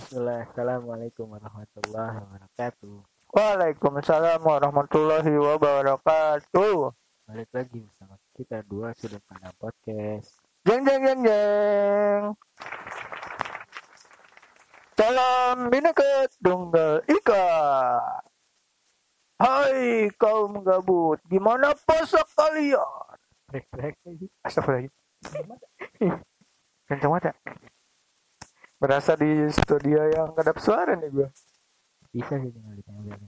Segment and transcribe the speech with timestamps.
[0.00, 0.48] Bismillah.
[0.48, 3.04] Assalamualaikum warahmatullahi wabarakatuh.
[3.36, 6.96] Waalaikumsalam warahmatullahi wabarakatuh.
[7.28, 10.40] Balik lagi bersama kita dua sudut pandang podcast.
[10.64, 12.32] Jeng jeng jeng jeng.
[14.96, 17.48] Salam bineka tunggal ika.
[19.36, 23.20] Hai kaum gabut, gimana puasa kalian?
[23.52, 24.32] Rek-rek lagi.
[24.48, 26.16] Astagfirullahaladzim.
[26.88, 27.34] Kencang banget ya?
[28.80, 31.28] Berasa di studio yang kedap suara nih gue.
[32.10, 33.20] Bisa sih tinggal ditempelin.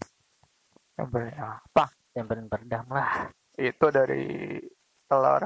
[0.97, 1.85] Yang apa?
[2.11, 3.29] Tempelin peredam lah.
[3.55, 4.57] Itu dari
[5.05, 5.45] telur.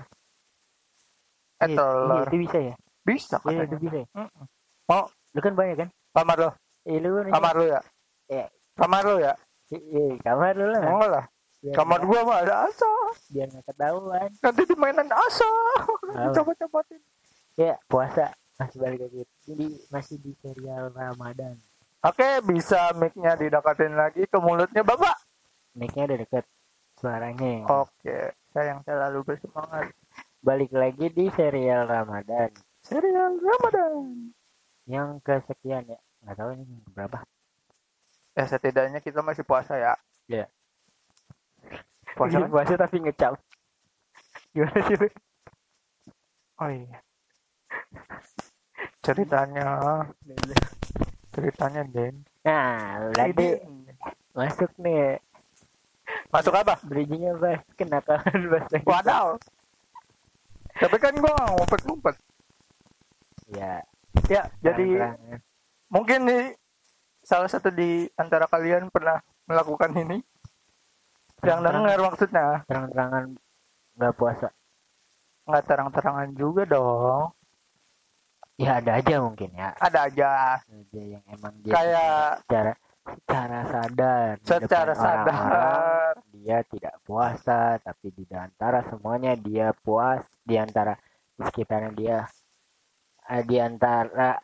[1.59, 2.17] Eh Iya, telur.
[2.17, 2.75] iya, itu bisa ya?
[3.03, 3.79] Bisa Iya, itu katanya.
[3.81, 4.07] bisa ya?
[4.15, 4.45] Mm-mm.
[4.87, 5.03] Mau
[5.35, 5.89] Lu kan banyak kan?
[6.15, 6.51] kamar lo?
[6.87, 7.81] Eh, lu kan Kamar lo ya?
[8.27, 8.47] Iya.
[8.73, 9.33] Kamar lo ya?
[9.69, 10.83] Iya, kamar lu lah.
[10.87, 11.25] Enggak lah.
[11.59, 12.91] Biar Kamar nggak- gua mah ada asa.
[13.29, 14.31] Biar nggak ketahuan.
[14.39, 15.51] Nanti dimainan asa.
[16.15, 16.33] Tahu.
[16.33, 17.01] Coba-cobain.
[17.57, 18.31] Ya, puasa.
[18.57, 19.23] Masih balik lagi.
[19.45, 21.57] Jadi masih di serial Ramadan.
[22.01, 25.17] Oke, bisa mic-nya didekatin lagi ke mulutnya Bapak.
[25.75, 26.45] Mic-nya udah deket
[26.97, 27.69] suaranya.
[27.69, 29.93] Oke, saya yang selalu bersemangat.
[30.41, 32.49] Balik lagi di serial Ramadan.
[32.81, 34.31] Serial Ramadan.
[34.87, 35.99] Yang kesekian ya.
[36.23, 37.19] Nggak tahu ini berapa.
[38.37, 39.93] Ya setidaknya kita masih puasa ya.
[40.31, 40.47] Iya.
[42.15, 42.51] Puasa Iya, kan?
[42.53, 43.33] puasa tapi ngecap.
[44.55, 44.97] Gimana sih?
[46.57, 46.99] Oh iya.
[49.07, 49.67] Ceritanya,
[51.31, 52.27] ceritanya Den.
[52.43, 53.63] Nah, berarti
[54.35, 55.23] masuk nih.
[56.31, 56.75] Masuk apa?
[56.83, 58.77] Bridgingnya pas kenakalan bahasa.
[58.83, 59.27] Wadaw.
[60.77, 62.17] Tapi kan gua nggak ngumpet-ngumpet.
[63.47, 63.79] Ya,
[64.27, 65.39] Ya, jadi terang-terangan.
[65.87, 66.45] mungkin nih
[67.23, 70.19] salah satu di antara kalian pernah melakukan ini.
[71.47, 73.39] Yang dengar maksudnya terang-terangan
[73.95, 74.49] nggak puasa.
[75.47, 77.31] nggak terang-terangan juga dong.
[78.57, 79.77] Ya ada aja mungkin ya.
[79.77, 80.29] Ada aja
[80.65, 82.73] Ada yang emang dia kayak secara
[83.07, 86.15] secara sadar secara depan orang-orang sadar.
[86.35, 90.99] dia tidak puasa tapi di antara semuanya dia puas di antara
[91.39, 92.27] di sekitaran dia
[93.31, 94.35] eh, di antara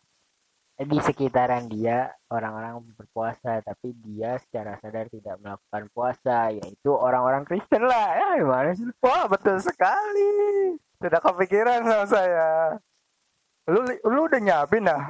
[0.78, 7.82] di sekitaran dia orang-orang berpuasa tapi dia secara sadar tidak melakukan puasa yaitu orang-orang Kristen
[7.86, 8.86] lah ya gimana sih?
[9.02, 10.30] Wah betul sekali.
[11.02, 12.50] Tidak kepikiran sama saya.
[13.70, 15.02] Lu lu udah nyiapin dah.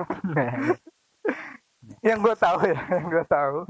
[2.07, 3.67] yang gue tahu ya, yang gue tahu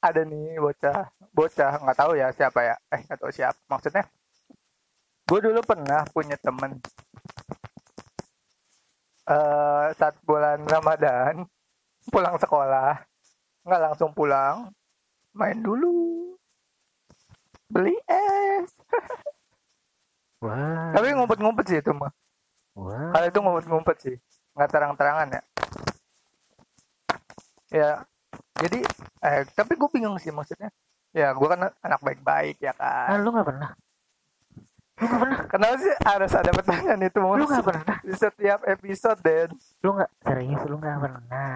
[0.00, 3.60] ada nih bocah, bocah nggak tahu ya siapa ya, eh nggak tahu siapa.
[3.68, 4.04] Maksudnya,
[5.28, 6.80] gue dulu pernah punya temen
[9.24, 11.48] eh saat bulan Ramadan
[12.12, 13.00] pulang sekolah
[13.64, 14.68] nggak langsung pulang,
[15.32, 16.36] main dulu,
[17.72, 18.68] beli es.
[20.44, 22.12] wah Tapi ngumpet-ngumpet sih itu mah.
[22.78, 24.16] Wah Kalau itu ngumpet-ngumpet sih,
[24.54, 25.42] nggak terang-terangan ya.
[27.74, 27.90] Ya,
[28.60, 28.86] jadi,
[29.24, 30.70] eh, tapi gue bingung sih maksudnya.
[31.14, 33.22] Ya, gue kan anak baik-baik ya ah, kan.
[33.22, 33.70] lu nggak pernah
[34.94, 39.18] lu nggak pernah Kenapa sih harus ada pertanyaan itu lu nggak pernah di setiap episode,
[39.22, 39.50] Den?
[39.82, 41.54] lu nggak serius lu nggak pernah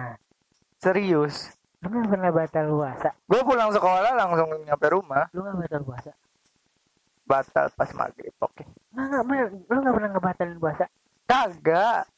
[0.79, 1.35] Serius.
[1.83, 6.11] lu nggak pernah batal puasa Gue pulang sekolah langsung nyampe rumah, lu nggak batal puasa
[7.29, 8.33] batal pas maghrib.
[8.41, 8.63] Oke.
[8.95, 9.47] nggak nggak bener.
[9.67, 10.85] lu nggak pernah ngebatalin puasa
[11.29, 12.09] Kagak.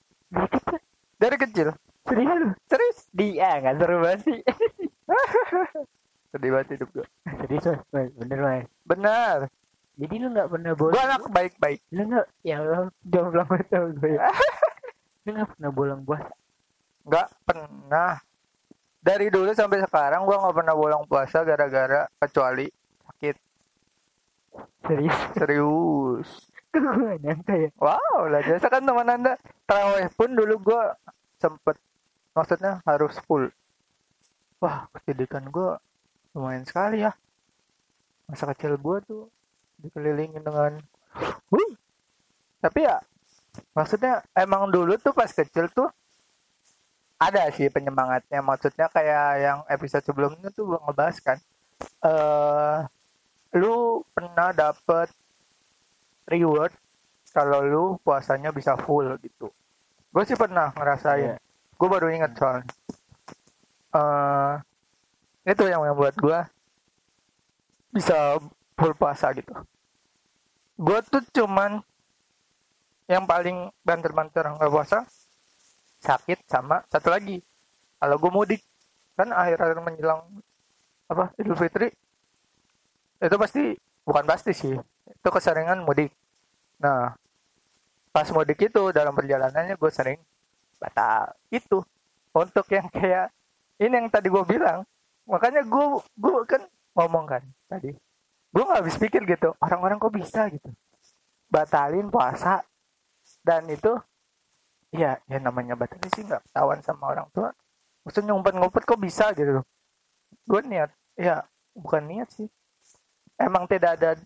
[1.19, 1.69] dari kecil
[2.01, 2.47] Dari kecil.
[2.65, 2.99] serius Serius.
[3.11, 4.39] dia nggak seru banget sih
[6.31, 7.05] Sedih banget hidup gue.
[7.43, 9.37] serius mas bener mas Benar.
[9.95, 11.79] jadi lu nggak pernah Gue bolong anak baik-baik.
[11.91, 14.15] lu nggak ya lu jomblo banget tau gue
[15.21, 16.31] lu nggak pernah bolong puasa
[17.01, 18.13] Nggak pernah.
[18.97, 22.69] Dari dulu sampai sekarang gue nggak pernah bolong puasa gara-gara kecuali
[23.03, 23.35] sakit.
[24.81, 26.29] serius Serius.
[26.71, 27.35] Gue ya
[27.75, 29.33] Wow, lah biasa kan teman anda
[29.67, 30.83] terawih pun dulu gue
[31.41, 31.75] sempet
[32.31, 33.51] maksudnya harus full.
[34.63, 35.75] Wah, pendidikan gue
[36.31, 37.11] lumayan sekali ya.
[38.29, 39.23] Masa kecil gue tuh
[39.81, 40.79] dikelilingi dengan,
[41.51, 41.75] Wih.
[42.61, 43.01] Tapi ya,
[43.75, 45.89] maksudnya emang dulu tuh pas kecil tuh
[47.17, 48.39] ada sih penyemangatnya.
[48.39, 51.37] Maksudnya kayak yang episode sebelumnya tuh gue ngebahas kan.
[52.05, 52.79] eh
[53.57, 55.11] lu pernah dapet
[56.31, 56.71] reward
[57.35, 59.51] kalau lu puasanya bisa full gitu.
[60.11, 61.35] Gue sih pernah ngerasain.
[61.35, 61.37] Iya.
[61.75, 62.67] Gue baru inget soalnya.
[63.91, 64.55] eh
[65.51, 66.39] itu yang membuat gue
[67.91, 68.39] bisa
[68.79, 69.51] full puasa gitu.
[70.79, 71.83] Gue tuh cuman
[73.11, 75.03] yang paling banter-banter nggak puasa
[75.99, 77.43] sakit sama satu lagi
[77.99, 78.61] kalau gue mudik
[79.19, 80.23] kan akhir-akhir menjelang
[81.11, 81.91] apa Idul Fitri
[83.19, 83.75] itu pasti
[84.07, 84.73] bukan pasti sih
[85.11, 86.09] itu keseringan mudik
[86.81, 87.13] nah
[88.11, 90.19] pas mudik itu dalam perjalanannya gue sering
[90.81, 91.31] batal.
[91.53, 91.85] Itu
[92.33, 93.29] untuk yang kayak
[93.77, 94.83] ini yang tadi gue bilang.
[95.29, 95.85] Makanya gue
[96.17, 96.61] gue kan
[96.97, 97.95] ngomong kan tadi
[98.51, 100.69] gue nggak habis pikir gitu orang-orang kok bisa gitu?
[101.47, 102.65] Batalin puasa.
[103.45, 103.95] Dan itu
[104.91, 107.53] ya ya namanya batalin sih nggak ketahuan sama orang tua.
[108.03, 109.61] Maksudnya ngumpet-ngumpet kok bisa gitu?
[110.49, 111.45] Gue niat ya
[111.77, 112.49] bukan niat sih.
[113.39, 114.17] Emang tidak ada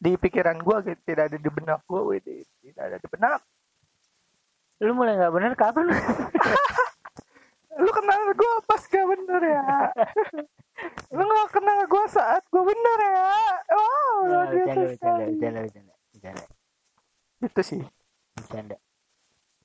[0.00, 2.00] di pikiran gue gitu tidak ada di benak gue
[2.64, 3.40] tidak ada di benak.
[4.80, 5.96] Lu mulai nggak bener kapan lu?
[8.00, 9.66] Kenal gue pas gak bener ya?
[11.16, 13.30] Lu gak kenal gue saat gue bener ya?
[13.70, 16.44] Oh Nah, bercanda, bercanda, bercanda, bercanda, bercanda,
[17.44, 17.82] itu sih.
[18.34, 18.76] Bercanda.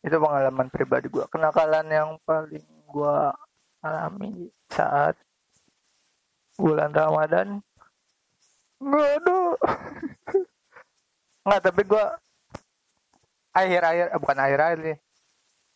[0.05, 2.61] itu pengalaman pribadi gue kenakalan yang paling
[2.93, 3.17] gue
[3.81, 5.17] alami saat
[6.61, 7.65] bulan Ramadan.
[8.77, 9.17] Nggak
[11.45, 12.05] ada nggak tapi gue
[13.53, 14.97] akhir-akhir eh, bukan akhir-akhir nih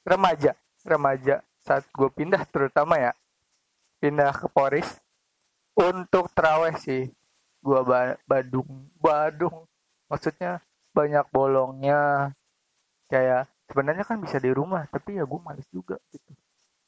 [0.01, 0.51] remaja
[0.81, 3.13] remaja saat gue pindah terutama ya
[4.01, 4.89] pindah ke Poris.
[5.77, 7.07] Untuk teraweh sih
[7.61, 9.69] gue ba Badung Badung.
[10.09, 12.33] Maksudnya banyak bolongnya.
[13.05, 16.33] Kayak sebenarnya kan bisa di rumah tapi ya gue males juga gitu.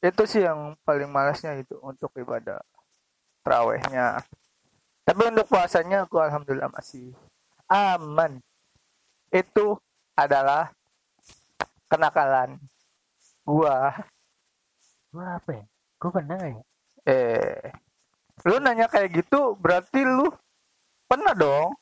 [0.02, 2.58] Itu sih yang paling malasnya itu untuk ibadah
[3.46, 4.22] terawehnya
[5.02, 7.10] tapi untuk puasanya gue alhamdulillah masih
[7.66, 8.38] aman
[9.32, 9.74] itu
[10.14, 10.70] adalah
[11.88, 12.60] kenakalan
[13.42, 13.96] gua
[15.12, 15.64] Gua apa ya?
[16.00, 16.62] Gua pernah nggak ya?
[17.02, 17.72] eh
[18.46, 20.30] lu nanya kayak gitu berarti lu
[21.10, 21.74] pernah dong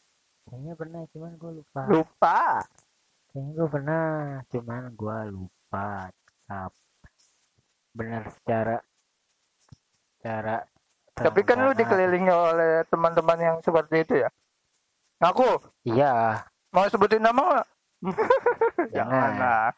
[0.51, 1.81] Kayaknya pernah, cuman gua lupa.
[1.87, 2.39] lupa
[3.31, 4.07] Kayaknya gua pernah,
[4.51, 6.11] cuman gua lupa.
[6.51, 6.73] Tap.
[7.95, 8.77] Bener secara
[10.19, 10.67] secara
[11.21, 14.29] tapi kan lu dikelilingi oleh teman-teman yang seperti itu ya
[15.21, 15.45] aku
[15.85, 17.67] Iya, mau sebutin nama nggak?
[18.97, 19.13] Jangan.
[19.13, 19.71] jangan lah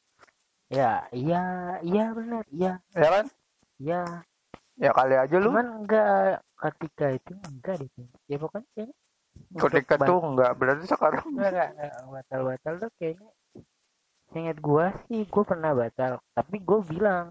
[0.73, 1.45] ya, iya,
[1.85, 3.27] iya benar, iya, ya kan?
[3.77, 4.03] Iya.
[4.81, 5.53] ya kali aja lu.
[5.53, 7.91] Cuman enggak ketika itu enggak deh.
[8.25, 8.97] Ya pokoknya kayaknya
[9.53, 11.93] ketika tuh enggak berarti sekarang Enggak, enggak, enggak.
[12.09, 13.31] batal-batal tuh kayaknya.
[14.33, 16.13] Seingat gua sih, gua pernah batal.
[16.33, 17.27] Tapi gua bilang.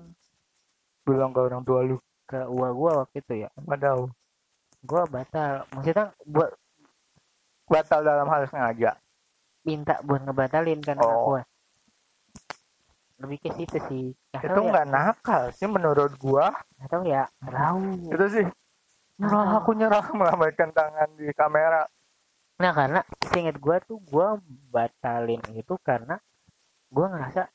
[1.01, 1.97] Bilang ke orang tua lu.
[2.29, 4.13] Ke uwa gua waktu itu ya, padahal
[4.85, 5.65] gua batal.
[5.73, 6.53] Maksudnya buat
[7.65, 8.93] batal dalam hal sengaja
[9.61, 11.35] minta buat ngebatalin kan Oh.
[11.35, 11.41] gua.
[13.21, 14.05] Lebih ke situ sih.
[14.33, 17.23] Nggak itu ya, nggak nakal sih menurut gua nggak tahu ya.
[17.39, 17.81] Nggak tahu.
[18.09, 18.47] itu sih
[19.21, 19.57] nyerah Ah.
[19.61, 21.85] aku nyerah melambaikan tangan di kamera
[22.57, 24.37] Nah karena seingat gua tuh gua
[24.69, 26.17] batalin itu karena
[26.89, 27.49] gua ngerasa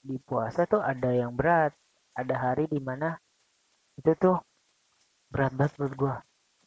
[0.00, 1.70] di puasa tuh ada yang berat.
[2.12, 3.14] Ada hari di mana
[3.94, 4.36] itu tuh
[5.28, 6.14] berat banget menurut gua.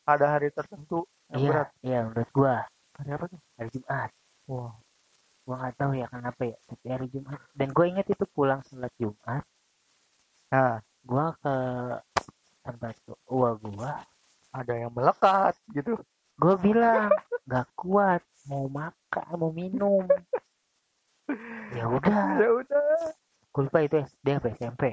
[0.05, 2.55] ada hari tertentu yang iya, berat iya menurut gua
[2.93, 4.09] hari apa tuh hari Jumat.
[4.45, 4.73] wah
[5.45, 6.57] Gua nggak tahu ya kenapa ya.
[6.67, 7.39] Tapi hari Jumat.
[7.53, 9.43] Dan gua inget itu pulang sholat Jumat.
[10.51, 11.55] nah Gua ke
[12.65, 12.95] tempat
[13.29, 13.91] uwa gua.
[14.55, 15.99] ada yang melekat gitu
[16.39, 17.11] Gua bilang
[17.45, 20.03] nggak kuat mau makan mau minum.
[21.77, 22.23] ya udah.
[22.41, 22.85] ya udah
[23.53, 24.83] Gua lupa itu SD apa SMP.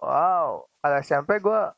[0.00, 1.74] wow kalau SMP gua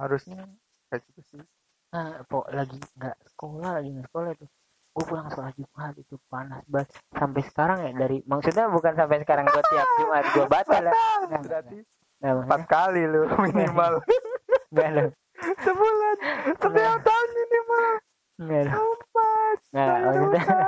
[0.00, 0.46] harusnya
[0.88, 1.42] kayak gitu sih
[1.90, 4.46] Nah, pok lagi nggak sekolah lagi nggak sekolah itu.
[4.90, 6.90] Gue pulang sholat Jumat itu panas banget.
[7.14, 10.92] Sampai sekarang ya dari maksudnya bukan sampai sekarang gue tiap Jumat gue batal ya.
[11.26, 11.76] Nggak, berarti
[12.20, 13.92] empat kali lu minimal.
[14.70, 14.88] nggak.
[14.92, 15.04] Lo
[15.40, 16.16] sebulan.
[16.52, 17.86] Setiap tahun minimal.
[18.40, 19.56] Nggak empat.
[19.70, 20.58] Nggak Saya maksudnya dosa.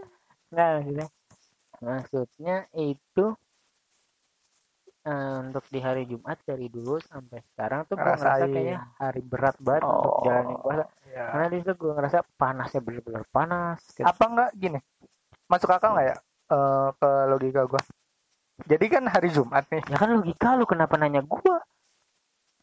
[0.52, 1.06] nggak maksudnya.
[1.76, 3.24] Maksudnya itu
[5.04, 9.56] eh, untuk di hari Jumat dari dulu sampai sekarang tuh gue ngerasa kayaknya hari berat
[9.60, 10.22] banget untuk Oh.
[10.24, 10.84] jalanin puasa
[11.16, 11.32] Ya.
[11.32, 14.04] karena di situ gue ngerasa panasnya bener-bener panas gitu.
[14.04, 14.78] apa enggak gini
[15.48, 16.16] masuk akal nggak ya
[16.52, 17.80] eh, ke logika gua
[18.68, 21.56] jadi kan hari Jumat nih ya kan logika lu kenapa nanya gue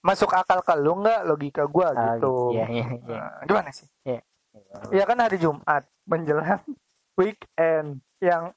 [0.05, 4.22] masuk akal ke lu nggak logika gua gitu iya iya iya Nah, gimana sih Iya.
[4.93, 6.62] Iya kan hari Jumat menjelang
[7.19, 8.53] weekend yang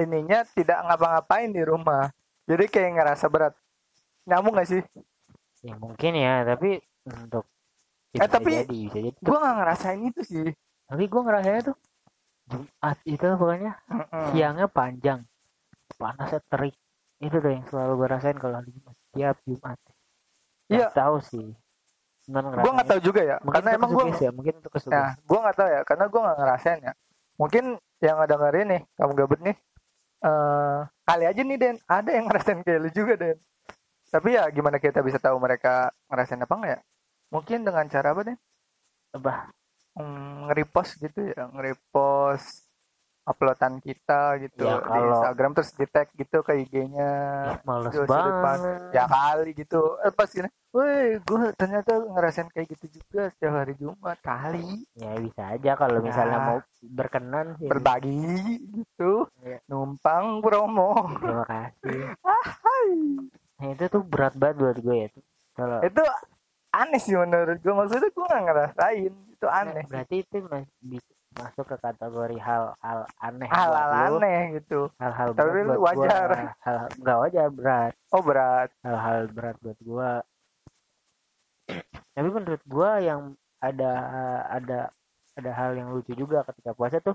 [0.00, 2.08] ininya tidak ngapa-ngapain di rumah.
[2.48, 3.54] Jadi kayak ngerasa berat.
[4.24, 4.82] Nyambung gak sih?
[5.60, 7.44] Ya mungkin ya, tapi untuk
[8.16, 9.18] Eh, tapi jadi, bisa jadi.
[9.22, 10.48] Gue gak ngerasain itu sih.
[10.90, 11.76] Tapi gue ngerasanya tuh
[12.50, 14.24] Jumat itu pokoknya Mm-mm.
[14.34, 15.22] siangnya panjang,
[15.94, 16.74] panasnya terik.
[17.22, 19.78] Itu tuh yang selalu gue rasain kalau Jumat tiap Jumat.
[20.66, 20.90] Iya.
[20.90, 21.48] Nggak tahu sih.
[22.30, 23.36] Gue gak tahu juga ya.
[23.42, 24.94] Mungkin karena emang gue ya, mungkin itu kesugesti.
[24.94, 26.92] Nah, gue gak tahu ya, karena gue gak ngerasain ya.
[27.38, 27.64] Mungkin
[27.98, 29.56] yang ada dengerin nih, kamu gabut nih,
[30.22, 33.38] eh kali aja nih Den, ada yang ngerasain kayak lu juga Den.
[34.10, 36.80] Tapi ya gimana kita bisa tahu mereka ngerasain apa nggak ya?
[37.30, 38.38] Mungkin dengan cara apa Den?
[39.10, 39.50] Apa?
[39.92, 42.66] Hmm, nge-repost gitu ya, nge-repost
[43.22, 47.10] uploadan kita gitu Ya, di kalau- Instagram terus di tag gitu ke IG-nya
[47.62, 52.74] males Terus di banget ya kali gitu eh pas gini woi gue ternyata ngerasain kayak
[52.74, 56.46] gitu juga setiap hari Jumat kali ya bisa aja kalau misalnya Ya.
[56.48, 56.58] mau
[56.90, 58.18] berkenan sih berbagi
[58.72, 59.62] gitu Iya.
[59.68, 62.90] numpang promo terima kasih Hai.
[63.54, 65.22] nah itu tuh berat banget buat gue ya tuh
[65.52, 66.02] kalau itu
[66.70, 69.12] aneh sih menurut gue maksudnya gue nggak ngerasain.
[69.34, 69.84] Itu aneh.
[69.90, 70.36] Berarti itu
[70.80, 74.18] bisa masuk ke kategori hal-hal aneh hal-hal buat lu.
[74.18, 74.80] aneh gitu.
[74.98, 75.86] Hal-hal Tapi berat lu buat gua.
[75.86, 76.28] wajar.
[76.58, 77.92] hal nggak wajar berat.
[78.10, 78.68] Oh berat.
[78.82, 80.12] Hal-hal berat buat gua.
[82.14, 83.20] Tapi menurut gua yang
[83.62, 83.92] ada
[84.50, 84.80] ada
[85.38, 87.14] ada hal yang lucu juga ketika puasa tuh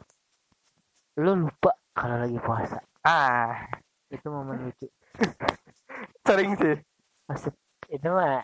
[1.19, 2.79] lu lupa kalau lagi puasa.
[3.03, 3.67] Ah.
[4.11, 4.87] Itu momen lucu.
[6.27, 6.75] Sering sih.
[7.27, 7.53] Maksud
[7.91, 8.43] itu mah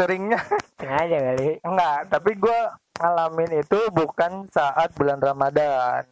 [0.00, 0.40] seringnya.
[0.80, 1.60] Sengaja kali.
[1.60, 2.58] Enggak tapi gue
[2.96, 6.08] ngalamin itu bukan saat bulan Ramadan.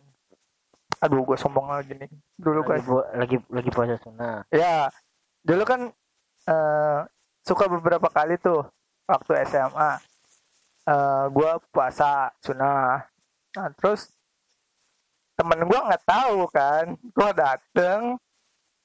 [1.00, 2.10] Aduh gue sombong lagi nih.
[2.36, 4.44] Dulu lagi, kan pu- lagi lagi puasa sunnah.
[4.52, 4.92] Ya
[5.40, 5.80] dulu kan
[6.44, 7.00] eh,
[7.48, 8.68] suka beberapa kali tuh
[9.08, 9.90] waktu SMA
[10.88, 13.08] eh gue puasa sunnah.
[13.56, 14.12] Nah, terus
[15.32, 16.92] temen gue nggak tahu kan.
[17.16, 18.20] Gue dateng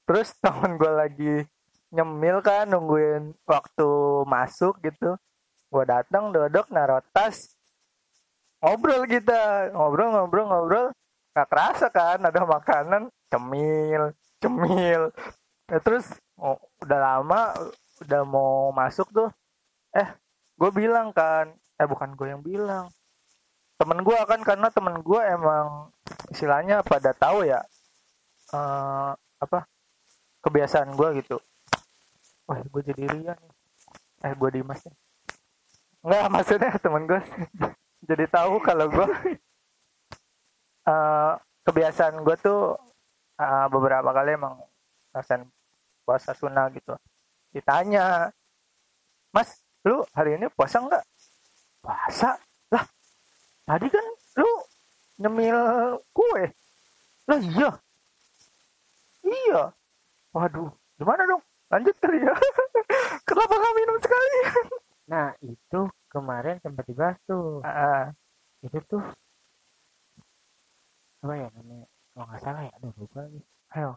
[0.04, 1.34] terus temen gue lagi
[1.94, 3.88] nyemil kan nungguin waktu
[4.26, 5.14] masuk gitu.
[5.70, 7.54] Gue datang duduk naruh tas.
[8.58, 10.86] Ngobrol kita ngobrol ngobrol ngobrol.
[11.34, 14.10] Nggak kerasa kan ada makanan cemil
[14.42, 15.02] cemil.
[15.70, 17.54] Ya, terus oh, udah lama
[18.04, 19.30] udah mau masuk tuh.
[19.94, 20.08] Eh
[20.58, 22.90] gue bilang kan eh bukan gue yang bilang.
[23.78, 25.90] Temen gue kan karena temen gue emang
[26.30, 27.58] istilahnya pada tahu ya
[28.54, 29.10] eh,
[29.42, 29.66] apa
[30.44, 31.40] kebiasaan gue gitu
[32.44, 33.52] wah gue jadi Ria nih.
[34.24, 34.96] Eh gue Dimas nih
[36.04, 37.20] Enggak maksudnya temen gue
[38.08, 39.08] jadi tahu kalau gue
[40.92, 41.32] eh,
[41.64, 42.76] kebiasaan gue tuh
[43.40, 44.60] eh, beberapa kali emang
[45.12, 45.48] ngerasain
[46.04, 46.92] puasa sunnah gitu.
[47.56, 48.28] Ditanya
[49.32, 51.04] mas lu hari ini puasa nggak?
[51.80, 52.36] Puasa.
[52.68, 52.84] Lah
[53.64, 54.04] tadi kan
[54.36, 54.50] lu
[55.16, 55.58] nyemil
[56.12, 56.44] kue.
[57.24, 57.70] Lah iya.
[59.24, 59.72] Iya.
[60.36, 60.68] Waduh
[61.00, 61.42] gimana dong
[61.74, 62.34] lanjut kali ya
[63.26, 64.38] kenapa nggak minum sekali?
[65.04, 67.60] Nah itu kemarin sempat dibahas tuh.
[67.60, 68.08] Ah,
[68.64, 69.04] itu tuh
[71.20, 71.84] apa ya namanya?
[72.16, 73.40] Kalau nggak salah ya aduh lupa lagi.
[73.76, 73.90] Ayo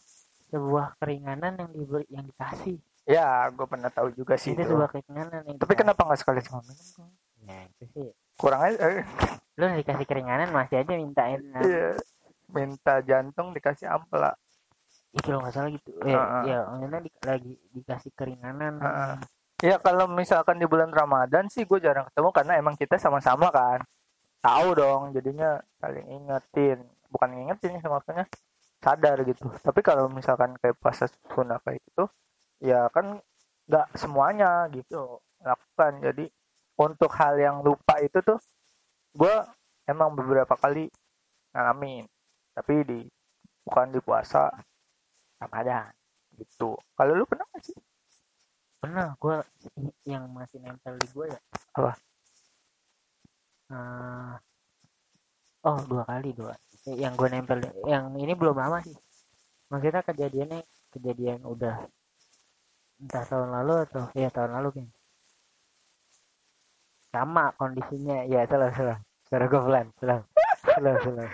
[0.51, 2.75] sebuah keringanan yang diberi yang dikasih.
[3.07, 4.75] Ya gue pernah tahu juga sih itu itu.
[4.75, 5.79] sebuah keringanan yang tapi dikasih.
[5.79, 7.07] kenapa nggak sekali sama minum
[7.47, 8.07] ya itu sih.
[8.35, 9.07] Kurang aja eh,
[9.55, 11.95] lu dikasih keringanan masih aja mintain nah, iya.
[12.51, 14.35] minta jantung dikasih ampela
[15.17, 15.89] itu kalau nggak salah gitu.
[16.05, 16.43] Ya Heeh.
[16.45, 18.73] ya maksudnya di- lagi dikasih keringanan.
[18.77, 19.13] Heeh.
[19.65, 23.81] Ya kalau misalkan di bulan Ramadan sih gue jarang ketemu karena emang kita sama-sama kan.
[24.45, 26.85] Tahu dong jadinya saling ingetin.
[27.09, 28.29] Bukan ngingetin sih maksudnya
[28.77, 29.49] sadar gitu.
[29.65, 32.05] Tapi kalau misalkan kayak puasa sunnah kayak gitu
[32.57, 33.17] ya kan
[33.65, 36.05] nggak semuanya gitu lakukan.
[36.05, 36.29] Jadi
[36.77, 38.37] untuk hal yang lupa itu tuh
[39.17, 39.35] gue
[39.89, 40.85] emang beberapa kali
[41.57, 42.05] ngalamin.
[42.53, 42.99] Tapi di
[43.65, 44.53] bukan di puasa
[45.37, 45.93] Ramadan
[46.37, 46.77] gitu.
[46.93, 47.77] Kalau lu pernah nggak sih?
[48.77, 49.35] Pernah gue
[50.05, 51.39] yang masih nempel di gue ya.
[51.77, 51.91] Apa?
[53.67, 54.33] Eh,
[55.65, 56.53] oh dua kali dua.
[56.87, 57.57] Yang gue nempel
[57.89, 58.95] yang ini belum lama sih.
[59.73, 60.61] Maksudnya kejadiannya
[60.93, 61.83] kejadian udah
[62.97, 64.87] entah tahun lalu atau ya tahun lalu kan
[67.11, 68.25] sama kondisinya.
[68.29, 68.97] Ya salah salah.
[69.27, 70.21] Suara gue pelan salah
[70.77, 71.29] salah salah.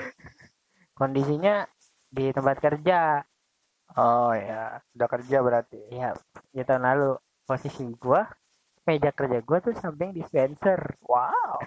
[1.00, 1.66] Kondisinya
[2.14, 3.26] di tempat kerja
[3.94, 5.78] Oh ya, udah kerja berarti.
[5.94, 6.18] ya
[6.50, 7.10] ya tahun lalu
[7.46, 8.26] posisi gua
[8.84, 11.62] meja kerja gua tuh samping dispenser Wow.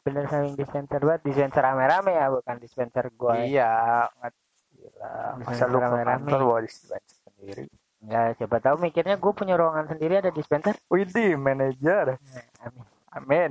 [0.00, 4.32] bener samping dispenser buat dispenser rame-rame ya bukan dispenser gua Iya, nggak
[4.72, 5.12] gila.
[5.42, 6.24] Masa lu rame-rame.
[6.24, 7.64] kantor bawa dispenser sendiri?
[8.06, 12.16] ya siapa tahu mikirnya gua punya ruangan sendiri ada dispenser Widih, manajer.
[12.16, 12.84] Nah, amin.
[13.12, 13.50] Amin.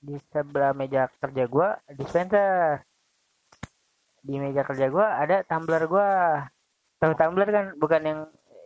[0.00, 2.80] di sebelah meja kerja gua dispenser
[4.20, 6.08] di meja kerja gua ada tumbler gua
[7.00, 8.20] tahu tumbler kan bukan yang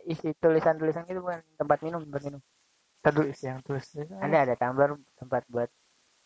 [0.05, 2.41] isi tulisan-tulisan gitu bukan tempat minum tempat minum
[3.01, 3.85] Tadu isi yang tulis.
[4.21, 5.69] ada ada tumbler tempat buat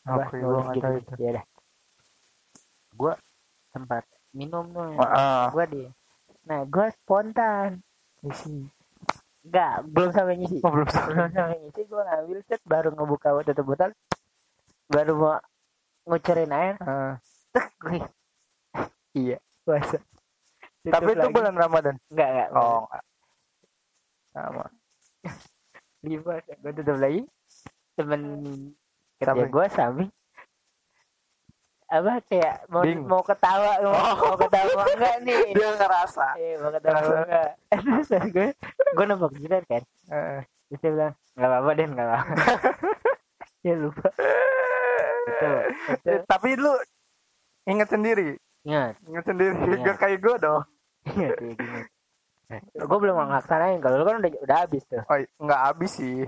[0.07, 1.13] apa gua nggak gitu tahu itu.
[1.21, 1.45] ya dah
[2.97, 3.13] gua
[3.71, 5.83] tempat minum tuh Ah, gua di
[6.47, 7.79] nah gua spontan
[8.25, 8.65] isi.
[9.45, 10.71] enggak belum sampai ngisi Oh,
[11.07, 13.91] belum sampai ngisi gua ngambil set baru ngebuka tutup botol
[14.89, 15.37] baru mau
[16.09, 17.21] ngucerin air Ah,
[17.53, 18.03] tek wih.
[19.13, 19.37] iya.
[19.63, 20.01] puasa
[20.79, 21.33] Tutup Tapi itu lagi.
[21.33, 21.95] bulan Ramadan.
[22.07, 23.03] enggak enggak Oh, enggak.
[24.29, 24.65] Sama.
[26.01, 27.21] di puasa gua tutup lagi
[27.93, 28.21] temen
[29.19, 30.07] kerja gua samping
[31.86, 33.09] apa kayak mau Bingung.
[33.09, 34.15] mau ketawa mau, Oh.
[34.15, 37.19] mau ketawa enggak nih dia ngerasa eh mau ketawa Ngerasa.
[37.19, 37.50] enggak
[38.07, 38.48] terus gue
[38.93, 40.41] gue nembak jidat kan Eh.
[40.69, 42.33] terus dia bilang nggak apa-apa deh nggak apa-apa
[43.59, 44.07] ya lupa
[45.25, 45.50] itu
[45.98, 46.74] itu tapi lu
[47.65, 48.29] inget sendiri
[48.63, 49.77] ingat inget sendiri Iya.
[49.85, 50.63] gak kayak gue dong.
[51.05, 51.81] Ingat kayak gini.
[52.89, 54.97] Gue belum ngelaksanain kalau lu kan udah udah habis tuh.
[55.05, 56.25] Oh nggak habis sih.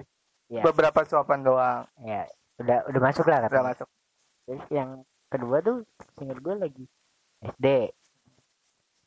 [0.48, 0.62] Iya.
[0.62, 1.82] beberapa suapan doang.
[2.06, 2.30] Ya
[2.62, 3.68] udah udah masuk lah udah katanya.
[3.74, 3.88] masuk.
[4.46, 4.90] Terus yang
[5.28, 5.82] kedua tuh
[6.20, 6.86] ingat gue lagi
[7.42, 7.68] SD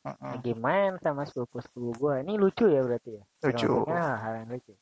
[0.05, 0.31] Mm-mm.
[0.37, 3.23] lagi main sama sepupu sepupu gue ini lucu ya berarti ya?
[3.47, 3.71] Lucu.
[3.87, 4.73] Maksudnya hal yang lucu.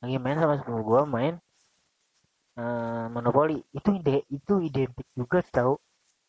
[0.00, 1.34] Lagi main sama sepupu gue main
[2.60, 5.80] eh, monopoli itu ide itu identik juga tau.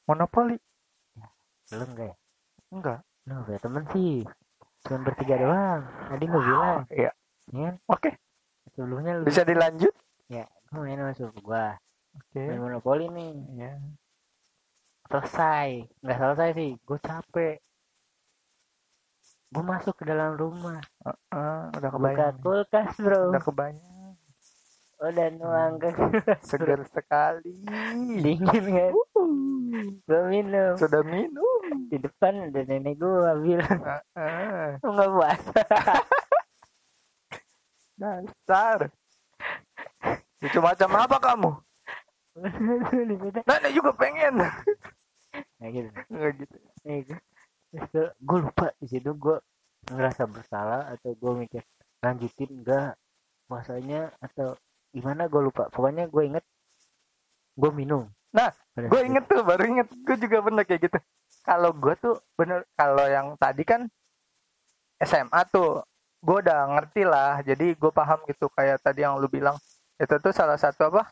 [0.07, 0.55] Monopoli
[1.71, 2.15] belum enggak ya?
[2.71, 4.15] Enggak lu punya temen sih.
[4.81, 5.81] Cuma bertiga doang.
[6.09, 6.81] Tadi gue bilang.
[6.89, 7.11] Ya
[7.51, 7.75] kan?
[7.85, 8.11] oke.
[8.73, 9.93] Sebelumnya lu bisa dilanjut?
[10.31, 11.67] Ya gue main sama sepupu gue
[12.15, 12.43] oke.
[12.47, 13.33] Main monopoli nih.
[13.59, 13.71] Ya
[15.11, 15.85] selesai.
[16.01, 16.71] Nggak selesai sih.
[16.87, 17.57] Gue capek.
[19.51, 20.79] Gue masuk ke dalam rumah.
[21.03, 22.39] Ah, udah buka kebayang.
[22.39, 23.35] kulkas bro.
[23.35, 23.90] Udah kebayang
[25.01, 25.89] udah nuang ke
[26.45, 27.57] seger sekali.
[28.21, 28.93] Dingin kan?
[30.05, 30.77] Gue minum.
[30.77, 31.89] Sudah minum.
[31.89, 34.69] Di depan ada nenek gue bilang Ah, ah.
[34.85, 35.61] "Lu nggak puasa
[38.01, 38.79] dasar.
[40.41, 41.51] Lucu macam apa kamu?
[43.45, 44.41] Nenek juga pengen.
[45.57, 45.89] Nah gitu.
[46.09, 46.57] Nggak gitu.
[46.85, 46.99] Nih,
[48.21, 49.37] gue lupa di situ gue
[49.89, 51.61] ngerasa bersalah atau gue mikir
[52.01, 52.97] lanjutin enggak
[53.45, 54.57] puasanya atau
[54.91, 55.27] gimana?
[55.31, 55.67] Gue lupa.
[55.71, 56.45] Pokoknya gue inget
[57.55, 58.07] gue minum.
[58.31, 59.87] Nah, gue inget tuh baru inget.
[60.07, 60.97] Gue juga pernah kayak gitu.
[61.41, 63.87] Kalau gue tuh bener kalau yang tadi kan
[65.01, 65.81] SMA tuh
[66.21, 67.41] gue udah ngerti lah.
[67.43, 69.57] Jadi gue paham gitu kayak tadi yang lu bilang.
[69.99, 71.09] Itu tuh salah satu apa?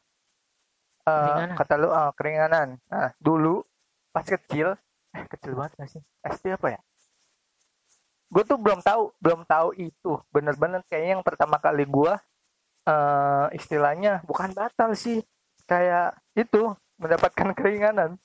[1.08, 1.56] Eh, Keringanan.
[1.58, 2.68] kata lu ah, keringanan.
[2.92, 3.66] Nah dulu
[4.14, 4.74] pas kecil
[5.10, 6.02] eh kecil banget gak sih?
[6.22, 6.80] SD apa ya?
[8.30, 10.22] Gue tuh belum tahu belum tahu itu.
[10.30, 12.14] Bener-bener kayaknya yang pertama kali gue
[12.88, 15.20] eh istilahnya bukan batal sih.
[15.65, 18.20] Kayak itu mendapatkan keringanan.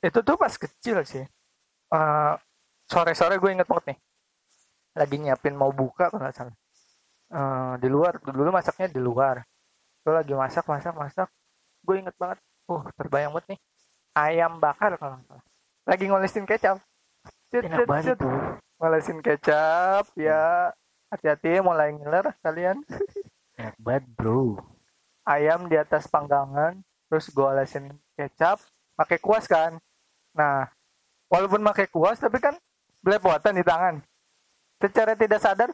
[0.00, 1.24] Itu tuh pas kecil sih.
[1.90, 2.34] Eh,
[2.88, 3.98] sore-sore gue inget banget nih.
[4.96, 6.56] Lagi nyiapin mau buka kalau nggak salah.
[7.30, 9.44] Eh, di luar dulu masaknya di luar.
[10.00, 11.28] Gue lagi masak masak masak.
[11.84, 13.60] Gue inget banget uh terbayang banget nih.
[14.16, 15.44] Ayam bakar kalau nggak salah.
[15.86, 16.78] Lagi ngolesin kecap.
[17.50, 18.18] Cet, cet, cet.
[18.80, 20.72] ngolesin kecap ya
[21.10, 22.80] hati-hati mulai ngiler kalian.
[23.82, 24.56] Banget bro.
[25.26, 28.62] Ayam di atas panggangan terus gue olesin kecap
[28.94, 29.76] pakai kuas kan?
[30.32, 30.70] Nah
[31.28, 32.54] walaupun pakai kuas tapi kan
[33.02, 34.00] belepotan di tangan.
[34.80, 35.70] Secara tidak sadar.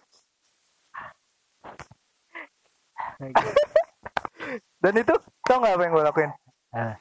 [4.83, 5.15] Dan itu
[5.47, 6.33] tau nggak apa yang gue lakuin?
[6.77, 6.99] Ah.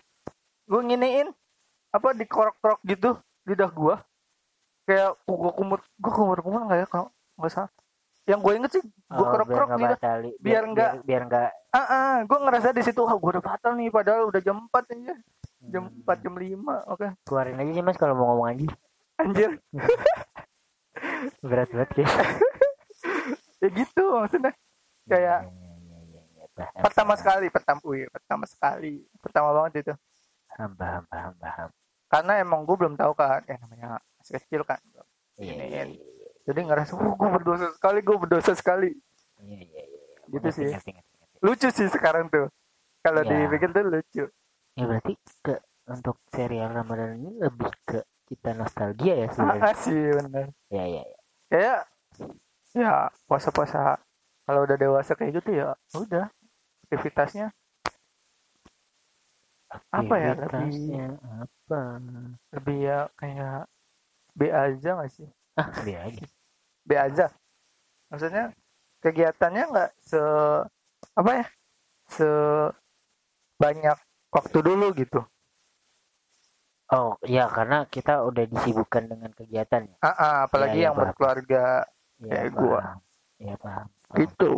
[0.66, 1.30] gue nginiin
[1.94, 3.96] apa dikorok-korok gitu lidah gue
[4.88, 7.72] kayak gue kumur gue kumur kumur nggak ya kalau nggak salah
[8.26, 10.30] yang gue inget sih gue Oh, biar nggak lidah batali.
[10.38, 13.72] biar nggak- biar, biar nggak ah ah gue ngerasa di situ ah gue udah batal
[13.74, 15.14] nih padahal udah jam 4 aja.
[15.66, 17.08] Jam hmm, 4 jam 5 oke.
[17.22, 18.68] Keluarin aja sih mas kalau mau ngomong aja
[19.18, 19.52] anjir.
[21.42, 22.08] Berat banget ya.
[23.58, 24.54] Ya gitu maksudnya.
[25.06, 25.74] Kayak Ya, ya,
[26.06, 26.46] ya, ya.
[26.56, 29.94] Paham, pertama sekali pertama wih, pertama sekali pertama banget itu.
[30.48, 31.70] Paham paham paham paham.
[32.06, 34.78] Karena emang gue belum tahu kan ya namanya masih kecil kan
[35.36, 36.04] iya Ini, iya iya
[36.46, 38.90] jadi ngerasa oh gue berdosa sekali gue berdosa sekali.
[39.40, 40.68] Iya iya iya Gitu Ngerti, sih.
[40.68, 41.38] ngerti, ngerti, ngerti.
[41.42, 42.48] lucu sih sekarang tuh.
[43.00, 43.46] Kalau Iya.
[43.46, 44.24] dipikir tuh lucu.
[44.74, 45.56] Ya berarti ke
[45.86, 51.04] untuk serial Ramadan ini lebih ke kita nostalgia ya sebenarnya ah, sih bener ya ya
[51.04, 51.80] ya kayak
[52.74, 54.02] ya puasa-puasa.
[54.44, 56.26] Kalau udah dewasa kayak gitu ya udah.
[56.86, 57.50] Aktivitasnya.
[59.92, 61.06] Apa ya, lebih- Aktivitasnya
[61.42, 61.82] apa?
[62.52, 63.60] Lebih ya kayak
[64.32, 65.28] B aja gak sih?
[65.56, 66.26] Ah biar aja
[66.86, 67.28] B aja.
[68.14, 68.54] Maksudnya
[69.02, 70.22] kegiatannya nggak se
[71.18, 71.46] apa ya
[72.10, 72.30] se
[73.58, 73.98] banyak
[74.32, 75.20] waktu dulu gitu.
[76.94, 79.96] Oh ya karena kita udah disibukkan dengan kegiatan ya?
[80.06, 81.10] Ah ah, apalagi iya, yang paham.
[81.10, 81.90] berkeluarga
[82.22, 82.62] ya, Kayak paham.
[82.62, 82.82] gua.
[83.36, 84.52] ya paham, gitu.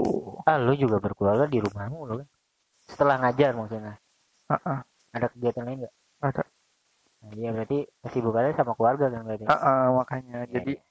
[0.46, 2.28] Ah lu juga berkeluarga di rumahmu lo kan?
[2.84, 3.96] Setelah ngajar maksudnya.
[4.52, 4.80] Ah ah,
[5.16, 5.96] ada kegiatan lain nggak?
[6.20, 6.44] Ada.
[7.18, 9.46] Nah, iya berarti kesibukannya sama keluarga kan berarti?
[9.48, 10.46] Ah ah, makanya.
[10.46, 10.87] Iya, jadi iya.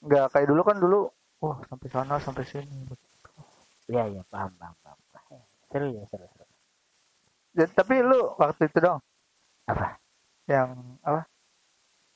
[0.00, 0.98] Nggak kayak dulu kan dulu
[1.40, 2.88] wah sampai sana sampai sini
[3.88, 4.98] iya iya paham paham paham
[5.70, 6.46] seru ya seru seru.
[7.50, 9.02] Jadi, tapi lu waktu itu dong.
[9.66, 9.98] Apa?
[10.46, 10.70] Yang
[11.02, 11.22] apa?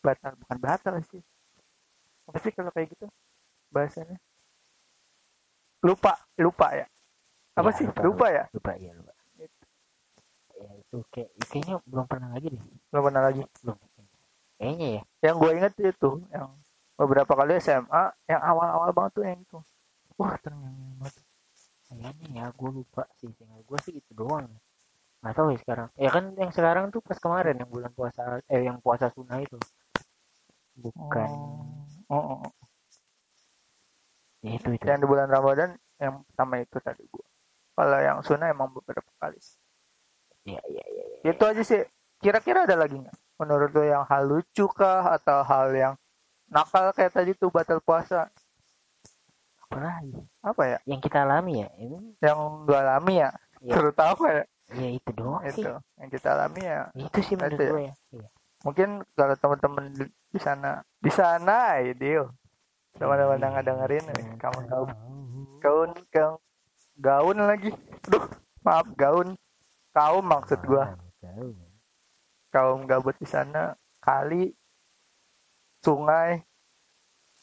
[0.03, 1.23] Batal bukan batal sih.
[2.31, 3.07] Apa sih kalau kayak gitu?
[3.71, 4.19] Bahasanya?
[5.83, 6.87] Lupa lupa ya.
[7.55, 7.87] Apa Iya, sih?
[8.03, 8.45] lupa, ya?
[8.51, 9.13] lupa ya lupa.
[10.55, 12.63] Ya itu kayak kayaknya belum pernah lagi deh.
[12.91, 13.43] Belum pernah lagi.
[13.63, 13.77] Belum
[14.59, 14.89] kayaknya.
[14.99, 15.03] Ya.
[15.31, 16.47] Yang gue inget itu yang
[16.95, 19.59] beberapa kali SMA yang awal-awal banget tuh yang itu.
[20.19, 21.15] Wah ternyata banget.
[21.91, 23.31] Kayaknya ya gue lupa sih.
[23.35, 24.47] Tinggal gue sih itu doang.
[25.23, 25.89] Nggak tahu ya sekarang.
[25.99, 29.59] Ya kan yang sekarang tuh pas kemarin yang bulan puasa eh yang puasa sunnah itu.
[30.75, 31.31] Bukan.
[32.11, 32.53] Oh, oh, oh.
[34.43, 34.85] ya itu itu.
[34.87, 37.27] Yang di bulan Ramadan yang pertama itu tadi gue
[37.75, 39.39] kalau yang sunnah emang beberapa kali
[40.47, 41.31] ya ya ya, ya.
[41.35, 41.83] itu aja sih.
[42.23, 43.19] Kira-kira ada lagi nggak?
[43.43, 45.13] Menurut lo yang hal lucu kah?
[45.13, 45.95] Atau hal yang
[46.55, 48.31] nakal kayak tadi tuh batal puasa.
[49.67, 50.15] Apa lagi?
[50.39, 50.79] Apa ya?
[50.87, 51.99] Yang kita alami ya ini.
[52.23, 52.39] Yang
[52.71, 53.31] gue alami ya?
[53.59, 53.75] Iya.
[53.75, 54.45] terutama ya?
[54.77, 55.61] Ya itu doang sih.
[55.61, 56.79] itu yang kita alami ya.
[56.95, 57.71] Itu sih menurut Itu ya.
[57.75, 57.95] gue ya.
[58.15, 58.29] Iya.
[58.65, 59.85] mungkin kalau teman-teman
[60.33, 62.33] di sana di sana ideal
[62.97, 64.85] teman-teman yang dengerin eh, kamu tahu.
[65.61, 66.39] Gaun gaun
[66.97, 67.75] gaun lagi.
[68.07, 68.25] Duh
[68.63, 69.35] maaf gaun.
[69.95, 70.95] Kaum maksud gua.
[72.51, 73.75] Kaum gabut di sana.
[74.03, 74.51] Kali
[75.85, 76.41] sungai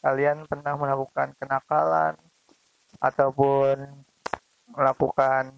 [0.02, 2.18] kalian pernah melakukan kenakalan
[2.98, 3.86] ataupun
[4.74, 5.54] melakukan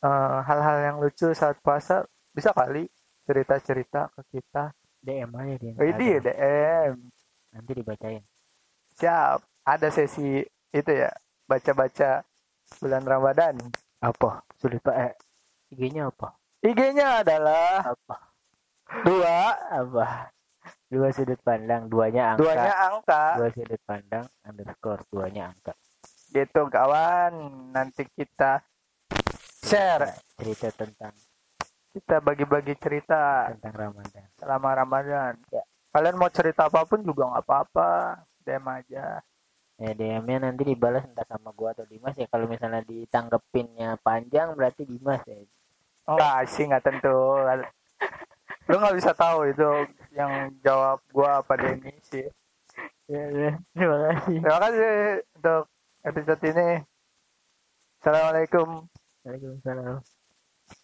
[0.00, 2.88] eh, hal-hal yang lucu saat puasa bisa kali
[3.28, 4.72] cerita-cerita ke kita.
[4.98, 6.94] DM aja dia oh ini DM
[7.54, 8.24] nanti dibacain.
[8.98, 9.46] Siap.
[9.62, 11.12] Ada sesi itu ya
[11.46, 12.24] baca-baca
[12.80, 13.54] bulan Ramadan.
[14.00, 14.42] Apa?
[14.56, 15.12] Sulit pak eh
[15.70, 16.34] IG-nya apa?
[16.64, 18.16] IG-nya adalah apa?
[19.06, 19.54] dua.
[19.70, 20.32] Apa
[20.88, 22.42] dua sudut pandang duanya angka.
[22.42, 23.22] Duanya angka.
[23.36, 25.72] Dua sudut pandang underscore duanya angka.
[26.32, 27.32] Gitu kawan.
[27.76, 28.64] Nanti kita
[29.60, 30.16] share.
[30.40, 31.12] Cerita tentang
[31.92, 33.52] kita bagi-bagi cerita.
[33.52, 34.26] Tentang Ramadan.
[34.40, 35.34] Selama Ramadan.
[35.52, 35.64] Ya.
[35.88, 38.22] kalian mau cerita apa pun juga nggak apa-apa.
[38.44, 39.20] DM aja.
[39.78, 42.26] Ya DM-nya nanti dibalas entah sama gua atau Dimas ya.
[42.26, 45.38] Kalau misalnya ditanggepinnya panjang berarti Dimas ya.
[46.08, 47.16] Enggak sih nggak tentu
[48.68, 49.70] lu nggak bisa tahu itu
[50.12, 52.28] yang jawab gua apa Denny sih.
[53.08, 53.50] Ya, ya.
[53.72, 54.36] terima kasih.
[54.44, 54.90] Terima kasih
[55.40, 55.62] untuk
[56.04, 56.68] episode ini.
[57.98, 58.68] Assalamualaikum.
[59.24, 60.17] Waalaikumsalam